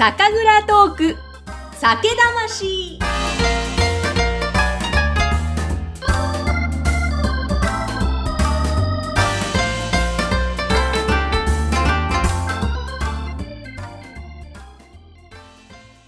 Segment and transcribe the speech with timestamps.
[0.00, 1.16] 酒蔵トーク。
[1.74, 2.98] 酒魂。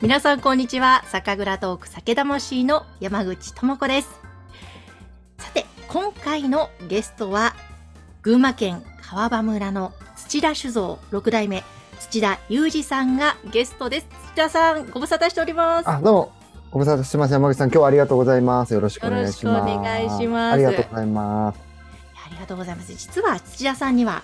[0.01, 1.05] 皆さんこんにちは。
[1.09, 4.09] 酒蔵トーク酒魂の山口智子です。
[5.37, 7.55] さて今回のゲストは
[8.23, 11.63] 群馬県川場村の土田酒造6代目
[12.03, 14.07] 土田裕二さんがゲストです。
[14.35, 15.89] 土田さん、ご無沙汰しております。
[15.89, 16.33] あ、どうも。
[16.73, 17.33] ご無沙汰してます。
[17.33, 18.75] 山口さん、今日はありがとうございます。
[18.75, 19.45] よろしくお願いします。
[19.47, 21.61] よろしくお願いしますありがとうございます。
[22.27, 22.93] ありがとうございます。
[22.93, 24.23] 実は土田さんには、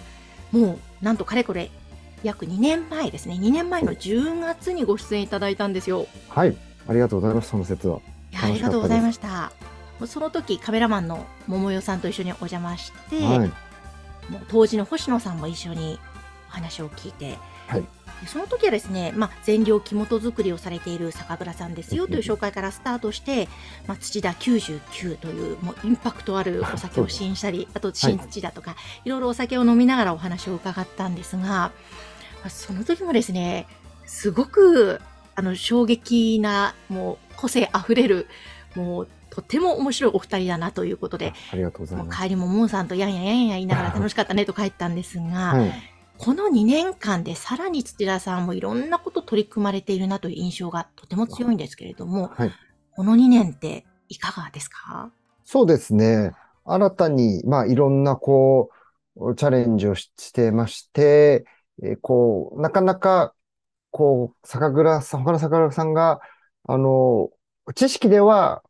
[0.50, 1.70] もう、なんとかれこれ、
[2.24, 3.36] 約2年前ですね。
[3.40, 6.08] 2年前の10月にご出演いただいたんですよ。
[6.28, 6.56] はい。
[6.88, 7.50] ありがとうございます。
[7.50, 8.00] その説は。
[8.32, 9.52] いやありがとうございました。
[10.00, 13.38] もうその時、カメラマンの桃代さんと一緒にお邪魔して、はい。
[14.30, 16.00] もう当時の星野さんも一緒に
[16.50, 17.84] お話を聞いて、はい
[18.20, 23.48] でその時はですね、まあ、全量木本作りをされている酒蔵さんですよという紹介からスタートして、
[23.86, 31.72] まあ、土田99というもうインパクトあるお酒を試飲したり、あと新土だとか、い、ろいろお酒を飲みながらお話を伺ったんですが、ま
[32.46, 33.66] あその時もですね、
[34.04, 35.00] すごく
[35.34, 38.26] あの衝撃な、もう個性あふれる、
[38.74, 42.20] もうとても面白いお二人だなということで、ありがとうございます。
[42.20, 45.97] 帰りもモンさんとやんややんや言いながら楽しかったねと帰ったんですが、はい。
[46.18, 52.52] この2年間でさらに土田さんもいろんなこと取り組まれているなという印象がとても強いんですけれども、はい。
[52.92, 55.10] この2年っていかがですか？
[55.44, 56.32] そうですね。
[56.64, 58.70] 新たに、まあ、いろんな、こ
[59.16, 61.46] う、チャレンジをししてまして、
[61.82, 63.34] えーこう、なかなか、
[63.90, 66.20] こう、酒蔵さん、他の酒蔵さんが、
[66.64, 67.30] あの、
[67.74, 68.62] 知識では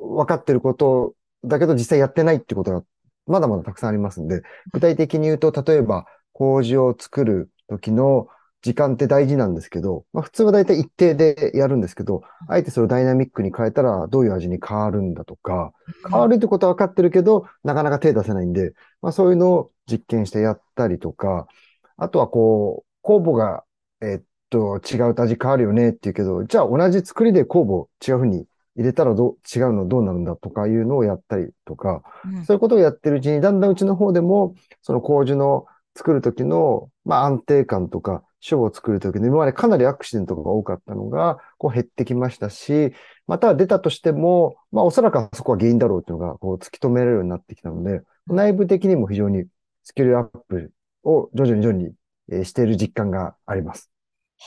[0.00, 1.14] 分かってること
[1.44, 2.84] だけど実際やってないってことが
[3.26, 4.42] まだまだたくさんありますんで、
[4.72, 8.28] 具体的に言うと、例えば、麹を作る時の
[8.62, 15.72] 時間って大事なんですけど、まあ普通は大体一定でやるんですけど、あえてそれをダイナミックに変えたらどういう味に変わるんだとか、
[16.08, 21.48] 変わるってことは分かってるけど、なかなか手出せないんで、まあそういうのを実験してやったりとか、
[21.96, 23.64] あとはこう、酵母が、
[24.00, 32.44] えっと、違うと味変わるよねっていうけど、じゃあ同じ作りで酵母違う風に入れたらどう、違うのどうなるんだとかいうのをやったりとか、うん。
[32.44, 42.92] そういうことをやってるうちに、だんだんうちの方でも、その麹の作る時の、まあ安定感とか、酒を作る時の今までかなりアクシデントが多かったのが、こう減ってきましたし、
[43.26, 49.44] また出たとしても、まあおそらくそこは原因だろうっていうのが、こう突き止められるようになってきたので、内部的にも非常に
[49.84, 50.72] スキルアップ
[51.04, 51.94] を徐々に徐々に
[52.30, 53.90] えーしている実感があります。
[54.38, 54.44] へ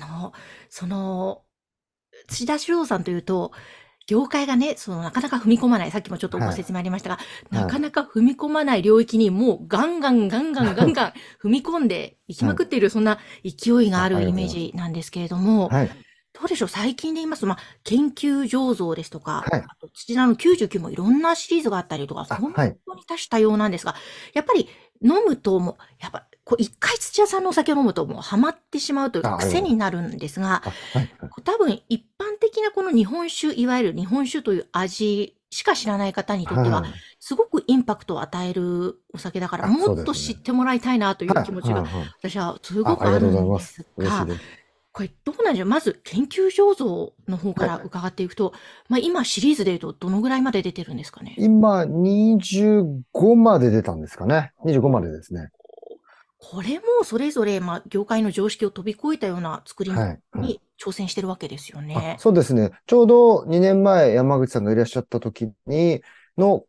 [0.00, 0.32] え、あの、
[0.68, 1.44] その、
[2.28, 3.52] 土田修造さんというと、
[4.08, 7.18] 業界がね、そのなかなか踏み込まない、さっきもちょっとご説明ありましたが、
[7.50, 15.90] なかなか踏み込まない領域にもうガンガンガンガンガンガン踏み込んでいきまくっている、そんな勢いがあるイメージなんですけれども、はい。
[16.32, 16.68] どうでしょう？
[16.68, 19.60] 最近で言いますと、まあ、研究醸造ですとか、はい。
[19.60, 22.76] あと土田の99もいろんなシリーズがあったりとか、あ本はい。
[22.86, 23.94] 当に多種多様なんですが、
[24.34, 24.68] やっぱり
[25.02, 31.08] 飲むともう、やっぱ、こう一回土屋さんのお酒を飲むともうハマってしまうというかあ癖になるんですが、あはい。
[31.20, 32.06] こう多分一
[32.78, 44.40] この日本酒、いわゆる日本酒という味しか知らない方にとっては、はいすごくインパクトを与えるお酒だから、あもっとそうですね知ってもらいたいなという気持ちが、はいはいはい私はすごくあがとうございまんですすが嬉しい、です。
[44.92, 45.68] これどうなんでしょう？
[45.68, 48.52] まず研究醸造の方から伺っていくと、
[48.88, 51.34] まあ今シリーズで言うとどのぐらいまで出てるんですかね？
[51.38, 54.52] 今、25まで出たんですかね。
[54.64, 55.50] 25までですね。
[56.38, 60.20] これもそれぞれ、まあ業界の常識を飛び越えたような作りはい。
[60.36, 62.16] に挑戦してるわけですよあね。
[62.18, 62.70] そうですね。
[62.86, 66.02] ちょうど2年前、山口さんがいらっしゃった時に、
[66.36, 66.64] の、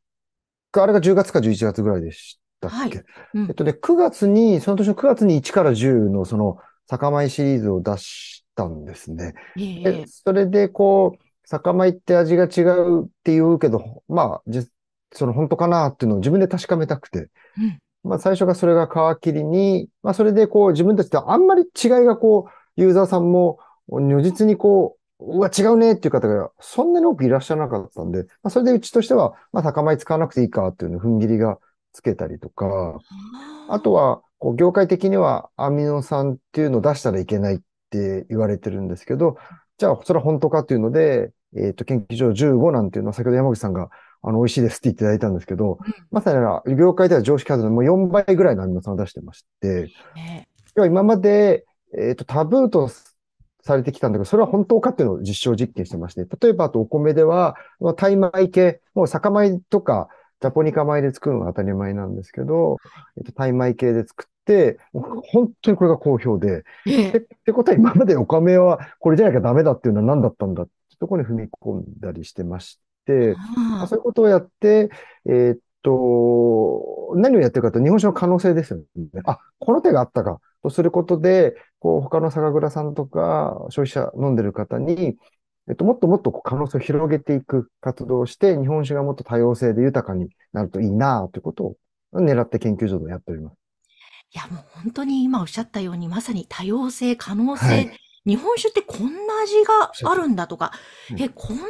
[0.73, 3.03] あれが10月か11月ぐらいでしたっけ、はい
[3.35, 9.33] うんえっとね、9月に、その年の9月に1から10のその、酒米シリーズを出したんですね。
[9.57, 14.67] ええで、それでこう、酒米って味が違うって言うけど、まあ、じ
[15.11, 23.59] その本当かなっていうのを自分で確かめたくて、うんまあ最初がそれが皮切りに、まあそれでこう自分たちであんまり違いがこう、ユーザーさんも
[23.91, 31.59] 如実にこう、うわ、違うねっていう方がそんなに多くいらっしゃらなかったんで、まあそれでうちとしては、まあ酒米使わなくていいかっていうのを踏ん切りが
[31.93, 32.99] つけたりとか、
[33.67, 37.59] あとは、こう、業界的にはアミノ酸っていうのを出したらいけないっ
[37.89, 39.37] て言われてるんですけど、
[39.77, 43.89] じゃあ、それは本当かっていうので、えっと、研究所15なんていうのは先ほど山口さんが、
[44.21, 45.93] あの、美味しいですって言っていただいたんですけど、うん。
[46.11, 46.33] まさ
[46.65, 49.87] に業界では常識外れのもう4倍ぐらいのアミノ酸を出してまして、
[50.81, 51.65] は今まで、
[51.97, 52.89] えっと、タブーと
[53.61, 60.09] されてきたんだけど、それは本当かっていうのを実証実験してまして、例えばあとお米では、まあタイ米系、もう酒米とか、
[60.41, 62.77] ジャポニカ米で作るのが当たり前なんですけど、
[63.17, 74.89] えっと、タイ米系で作って、本当にこれが好評で、ええでってことは今までお米はこれじゃなきゃダメだっていうのは何だったんだってところに踏み込んだりしてまして、まああそういうことをやって、
[75.25, 78.85] えーっと、何をやってるかと日本酒の可能性ですよね。
[79.25, 80.39] あ、この手があったか。
[80.61, 85.17] とすることで、こう、他の酒蔵さんとか、消費者飲んでる方に、
[85.69, 91.75] えっと、もっともっと可能性を広げていく活動をして、日本酒がもっと多様性で豊かになるといいなということを
[92.13, 93.55] 狙って研究所でやっております。
[94.31, 97.91] いや、もう本当に今おっしゃったように、まさに多様性、可能性、はい。
[98.25, 100.71] 日本酒ってこんな味があるんだとか、
[101.11, 101.21] うん。
[101.21, 101.63] え、こんな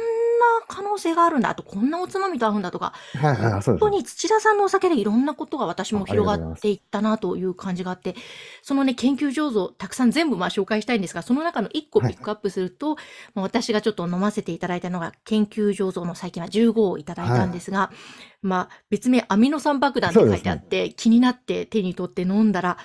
[0.68, 3.70] 可能性があるんだと、こんなおつまみと合うんだとか、はいはい、そうです。
[3.70, 6.58] 本当に土田さんのお酒でいろんなことが私もあありがとう広ございます。
[6.58, 8.14] がっていったなという感じがあって、
[8.62, 12.14] そのね、研究上手をたくさん全部まあ紹介したいんですが、その中の1個ピはい。
[12.14, 12.96] ックアップすると、
[13.34, 17.90] まあ私がちょっと飲ませていただいたのが、研究上手の最近は15をいただいたんですが、
[18.42, 22.78] まあ別名アミノ酸爆弾って書いてあって、気になって手に取って飲んだら、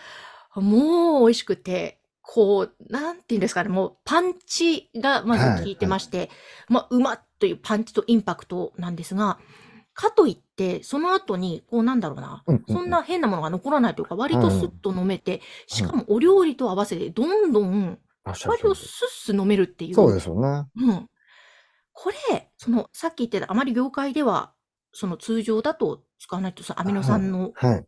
[0.55, 6.29] もう美味しくて、こう、なんていうんですかね、もうパンチがまず効いてまして、
[6.69, 9.39] まあ、うまっというパンチとインパクトなんですが、
[9.93, 19.95] かといって、その後に、こうなんだろうな、うんうんうんそんな変なものが残らないというか、割とうんスッと飲めて、しかもお料理と合わせて、どんどん、割とスッス飲めるっていう。
[19.95, 20.67] そうですよね。
[20.75, 21.09] うん。
[21.93, 24.53] これ、その、さっき言ってた、あまり業界では、
[24.91, 27.85] その通常だと使わないと、アミノ酸の、はい。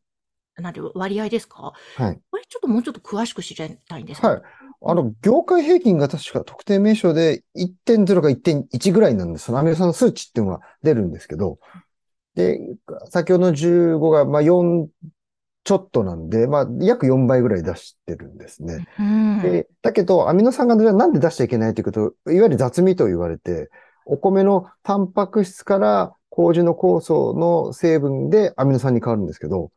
[0.61, 1.73] なんていう割合ですか？
[1.97, 2.19] はい。
[2.31, 4.41] これちょっともうちょっと詳しく知りたいんですがはい。
[4.85, 9.45] あの、業界平均が確か特定名称で1.0か1.1ぐらいなんです。
[9.45, 11.57] そのアミノ酸の数値っていうのが出るんですけど、
[12.35, 12.59] で、
[13.09, 14.87] 先ほどの15が、まあ、4
[15.63, 18.85] ちょっとなんで、まあ、約4倍ぐらい出してるんですね。
[18.99, 19.41] うん。
[19.41, 23.69] で、だけど、アミノ酸がなんで出しちゃいけないということ、いわゆる雑味と言われて、
[24.05, 29.71] お米のタンパク質から麹の酵素の成分でアミノ酸に変わるんですけど、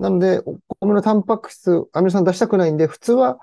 [0.00, 3.38] なので、お米のタンパク質、アミノ酸出したくないんで、普通は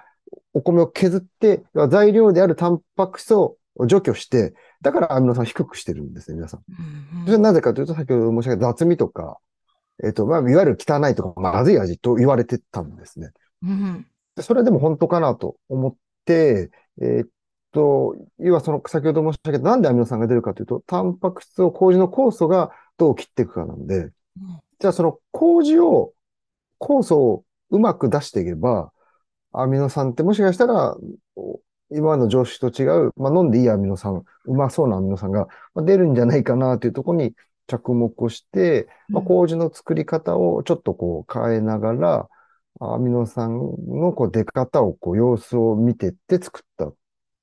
[0.54, 6.64] お米を削って、材料であるタンパク質を除去して、だからアミノ酸を低くしてるんですね、皆さん。
[6.68, 9.38] うんそれはなぜかというと、先ほど申し上げた雑味とか、
[10.04, 13.30] えっと、まあ、いわゆる汚いとか、まずい味と言われてたんですね。
[13.62, 14.08] うん。
[14.36, 15.96] でそれはでも本当かなと思っ
[16.26, 16.72] て、
[17.02, 17.28] えーっ
[17.72, 24.14] と、要はその、先ほど申し上げた、なんでアミノ酸が出るかというと、タンパク質を麹の酵素がどう切っていくかなんで、うん
[24.80, 26.14] じゃあその麹を、
[26.80, 28.92] 酵素をうまく出していけば、
[29.54, 30.96] アミノ酸ってもしかしたら、
[31.36, 31.60] お
[31.90, 37.34] 今の常識と違う、まあ、飲んでいいアミノ酸、うまそうなアミノ酸がまあ出るんじゃないかなというところに
[37.68, 42.30] 着目をして、まあ、うん麹の作り方をちょっとこう変えながら、
[42.80, 43.58] アミノ酸
[43.88, 46.92] のこう出方をこう様子を見てって作った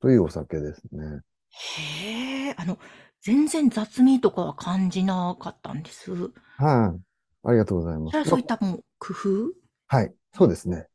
[0.00, 1.20] というお酒ですね。
[1.50, 2.78] へえ、あの、
[3.22, 6.10] 全然雑味とかは感じなかったんです。
[6.56, 7.13] はい。
[7.44, 8.12] ありがとうございます。
[8.12, 9.52] それはそういったもう工夫？
[9.88, 10.12] はい。
[10.34, 10.86] そうですね。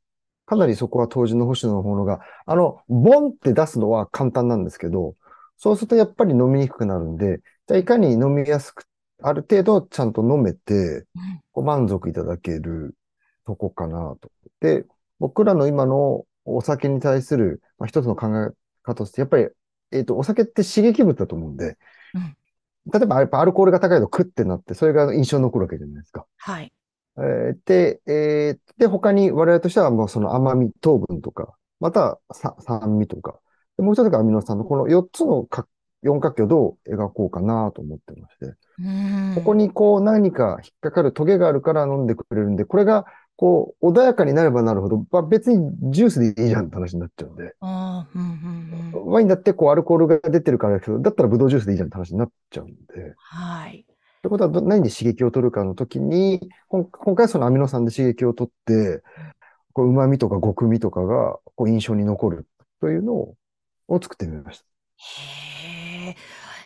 [0.46, 5.16] かなりそこは当時の星野の方が、あの、ボンって出すのは簡単なんですけど、
[5.58, 8.86] そうするとやっぱり飲みにくくなるんで、じゃあいかに飲みやすく、
[9.22, 12.96] ある程度ちゃんと飲めて、うんこう満足いただける
[13.46, 14.32] とこかなと。
[14.60, 14.86] で、
[15.18, 18.52] 僕らの今のお酒に対する、まあ、一つの考え
[18.84, 19.48] 方として、やっぱり、
[19.92, 21.78] えっと、お酒って刺激物だと思うんで、
[22.14, 22.36] うん
[22.92, 26.26] 例えばやっぱアルコールが高いとクッてなって、それが印象に残るわけじゃないですか。
[26.38, 26.72] はい。
[27.18, 33.40] えーで、えーで、他に我々としてはもうその甘み、糖分とか、また酸味とか、
[33.78, 35.68] でもう一つがアミノ酸のこの4つのか
[36.02, 39.34] 四角形をどう描こうかなと思ってまして、うん。
[39.36, 48.59] ここにこう何か引っかかるトゲがあるから飲んでくれるんで、これがこう穏やかになればなるほど、まあ、別にジュースでいいじゃんって話になっちゃうんで、ああ、うんうんうん。
[49.10, 53.86] ワインだってこうアルコールが出てるからだけど、だったらブドウジュースでいいじゃんって話になっちゃうんで、はい。
[54.22, 59.02] ということはど、何で刺激を取るかの時に、今今回はそのアミノ酸で刺激を取って、
[59.74, 62.48] こう旨味とか極味とかがこう印象に残る
[62.82, 63.36] というのを
[63.88, 64.66] を作ってみました。
[64.98, 66.16] へえ。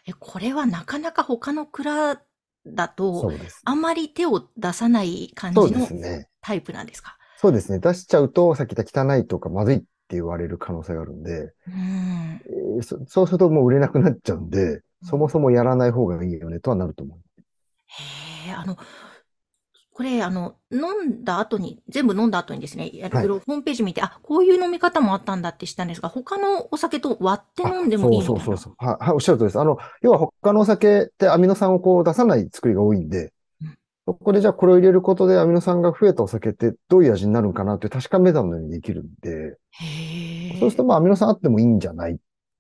[0.08, 2.22] え、これはなかなか他の蔵
[2.66, 3.32] だそと。
[3.64, 5.88] あんまり手を出さない感じの。
[6.42, 7.18] タイプなんですか？
[7.38, 7.80] そうですね。
[7.80, 12.42] 出しちゃうと、さっき言った汚いとかまずいって言われる可能性があるんで、うん。
[12.46, 17.20] えーそそうするともう売れなくなっちゃうんで、そもそもやらない方がいいよねとはなると思う。
[17.88, 18.78] へえ、あの、
[19.94, 28.26] これ、あの、飲んだ後に、全部飲んだ後にですね、いろいろホームページ見て、あ、こういう飲み方もあったんだって知ったんですが、他のお酒と割って飲んでもいいみ。
[28.26, 28.74] そうそうそうそう。
[28.80, 29.60] はい、はい、おっしゃるとりです。
[29.60, 33.32] あの、要は他のお酒ってアミノ酸をこう出さない作りが多いんでうん、
[34.06, 39.58] そこでじゃあこれを入れることでアミノ酸が増えたお酒ってどういう味になるのかなって確かめたのにできるんで。
[40.60, 42.18] そうするとまあアミノ酸あってもいいんじゃないっ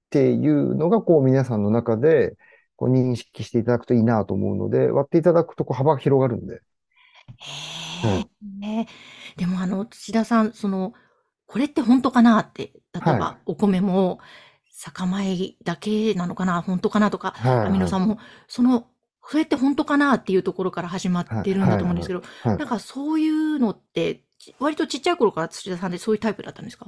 [0.10, 2.38] ていうのがこう皆さんの中で、
[2.76, 6.56] こう認識していただくといいなと思うので、割っていただくとこう幅が広がるんで。
[6.56, 8.26] へえ、
[8.60, 8.88] ね
[9.38, 10.94] でもあの、土田さん、その、
[11.48, 14.20] これって本当かなって、例えはいばお米も
[14.70, 17.68] 酒米だけなのかな、本当かなとか、はい。
[17.68, 18.88] アミノ酸も、その、
[19.26, 26.88] それって本当かなっていうところから始まってるんだと思うんですけど、はいなんかそういうのって、ち割とちっちゃい頃から土田さんでそういうタイプだったんですか？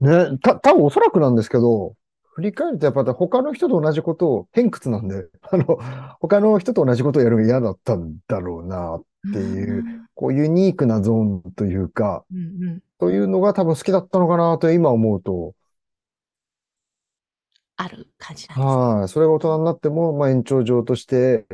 [0.00, 1.94] ね、た、多分おそらくなんですけど、
[2.34, 5.78] 振り返るとやっぱり他の人と同じことを、偏屈なんで、 あの、
[6.20, 9.84] 他の人と同じことをやるのが嫌だったんだろうな、っていう
[10.14, 12.40] こうユニークなゾーンというか、うんう
[12.72, 12.82] ん。
[12.98, 15.54] というのが多分好きだったのかなと今思うと、
[17.80, 18.84] ある感じなんですね。
[18.84, 19.08] はい。
[19.08, 21.46] それが大人になっても、まあ延長上として、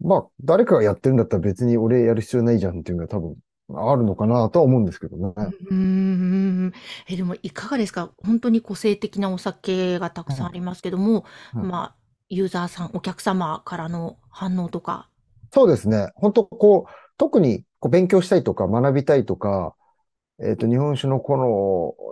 [0.00, 3.36] まあ誰かがやってるんだったら別に俺やる必要ないじゃんっていうのが多分
[3.74, 5.32] あるのかなとは思うんですけどね。
[5.36, 6.72] うーん。
[7.08, 8.12] え、でもいかがですか？
[8.24, 11.94] 本当に個性的なお酒がたくさんありますけども、はいまあ、
[12.28, 15.08] ユーザーさん、お客様からの反応とか。
[15.52, 16.10] そうですね。
[16.14, 19.74] 本当こう、特にこう勉強したいとか学びたいとか、
[20.38, 21.36] えっと、日本酒のこ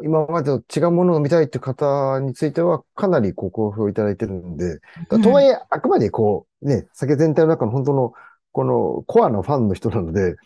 [0.01, 4.81] の、今までと違うものを飲みたいっていう方については、かなりご好評いただいてるんで、
[5.23, 8.13] とはいえ、あくまでこう、ね、酒全体の中の本当の、
[8.53, 10.37] このコアなファンの人なので、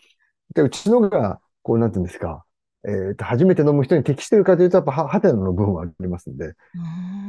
[0.53, 2.43] で、うちのが、こう、なんていうんですか、
[2.85, 6.49] えっと、初めて飲む人に適してるかというと、やっぱ、は、はてなの部分はありますんで、う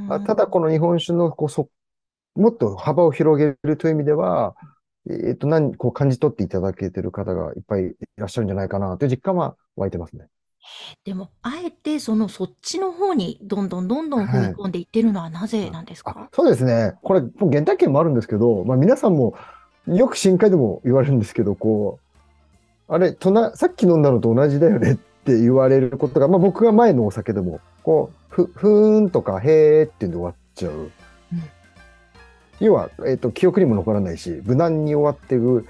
[0.09, 0.13] ん。
[0.13, 1.69] あただ、この日本酒の、こう、そ、
[2.35, 4.57] もっと幅を広げるという意味では、
[5.09, 10.27] えっと、何、こう、感じ取っていただけてる方がいっぱいいらっしゃるんじゃないかなという実感は湧いてますね。
[11.05, 16.95] でも、あえてそのそっちの方にどんどんどんどん踏み込んでいってるのはなぜなんですあか、そうですね。
[17.03, 19.35] これ、もう原体験もあるんですけど、まあ皆さんも
[19.87, 21.99] よく深海でも言われるんですけど、こ
[22.89, 30.91] う、あれ、隣、さっき飲んだのと同じだよねって言われることが、まあ僕が前のお酒でも、こう、ふ、ふーんとか、へーっていうんで終わっちゃう。
[32.61, 35.67] 要は、えっと、記憶にも残らないし、無難に終わっていく。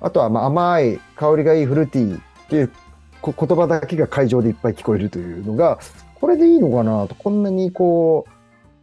[0.00, 2.74] あとは、まあ甘い、香りがいいフルーティーっていうこ
[3.22, 5.78] 言葉だけが会場でいっぱい聞こえるというのが、
[6.14, 8.26] これでいいのかなと、こんなにこ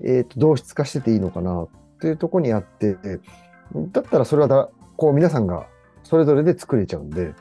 [0.02, 1.68] う、えっと、同質化してていいのかなっ
[2.00, 2.98] ていうところにあって、
[3.92, 5.68] だったらそれはだ、こう皆さんが
[6.04, 7.34] それぞれで作れちゃうんで、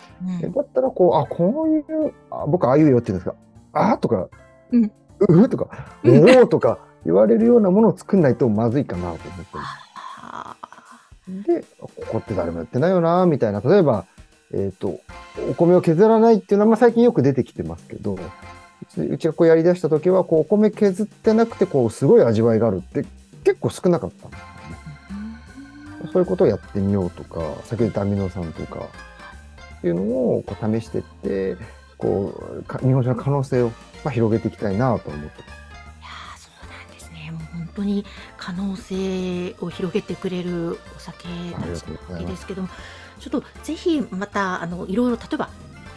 [0.42, 0.52] うん。
[0.52, 3.36] だったらこう、あ、こういう、あ僕ああいうよって言うんですか、
[3.72, 4.28] あーとか、
[4.72, 4.84] うん。
[4.84, 4.90] う
[5.32, 5.68] ふとか、
[6.04, 6.24] おうん。
[6.24, 9.26] ーとか言われるようなものを作んないとまずいかなと思って。
[10.20, 10.56] あ
[11.28, 13.60] で、ここって誰もやってないよな、みたいな。
[13.60, 14.04] 例えば、
[14.52, 15.00] えっ、と、
[15.50, 18.18] お米を削らないっていうのは、まあ最近よく出てきてますけど、
[18.96, 23.04] うちがこうやり出した時は、こう、お米削ってなくて、こう、すごい味わいがあるって
[23.44, 24.52] 結構少なかったんですよね。
[26.04, 28.88] ーそういうことをやってみようとか、先ほど言ったアミノ酸とか、
[29.78, 31.56] っていうのをこう試していって、
[31.98, 33.74] こう、か日本酒の可能性を、ま
[34.06, 35.38] あ、広げていきたいなと思ってます。
[35.38, 35.52] い
[36.02, 37.30] やーそうなんですね。
[37.30, 38.04] もう本当に
[38.36, 42.68] 可能性を広げてくれるお酒たちなわけですけども、
[43.20, 45.48] ちょっとぜひまたあのいろいろ例えば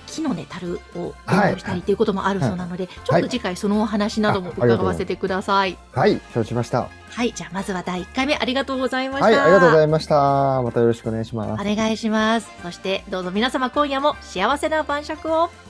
[0.08, 5.78] 木のね樽をはい利用したりということもあるそうなので、ちょっはいと次回そのお話なども伺わせてください。
[5.94, 6.90] はい、承知しました。
[7.12, 9.26] はい、じゃあまずは第1回目ありがとうございました。
[9.26, 10.62] はい、ありがとうございました。
[10.62, 11.62] またよろしくお願いします。
[11.62, 12.50] お願いします。
[12.64, 15.69] そしてどうぞ皆様今夜も幸せな晩酌を。